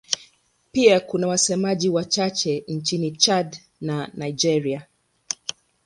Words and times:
Pia 0.71 0.99
kuna 0.99 1.27
wasemaji 1.27 1.89
wachache 1.89 2.63
nchini 2.67 3.11
Chad 3.11 3.57
na 3.81 4.09
Nigeria. 4.13 4.85